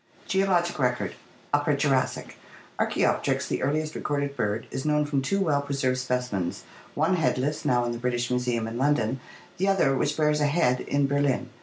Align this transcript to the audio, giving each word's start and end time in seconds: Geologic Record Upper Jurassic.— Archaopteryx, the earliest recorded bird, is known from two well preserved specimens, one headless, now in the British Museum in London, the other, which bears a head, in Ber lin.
Geologic 0.25 0.79
Record 0.79 1.13
Upper 1.53 1.75
Jurassic.— 1.75 2.37
Archaopteryx, 2.79 3.47
the 3.47 3.61
earliest 3.61 3.93
recorded 3.93 4.35
bird, 4.35 4.65
is 4.71 4.83
known 4.83 5.05
from 5.05 5.21
two 5.21 5.39
well 5.39 5.61
preserved 5.61 5.99
specimens, 5.99 6.63
one 6.95 7.17
headless, 7.17 7.63
now 7.65 7.85
in 7.85 7.91
the 7.91 7.99
British 7.99 8.31
Museum 8.31 8.67
in 8.67 8.79
London, 8.79 9.19
the 9.57 9.67
other, 9.67 9.95
which 9.95 10.17
bears 10.17 10.41
a 10.41 10.47
head, 10.47 10.79
in 10.81 11.05
Ber 11.05 11.19
lin. 11.21 11.51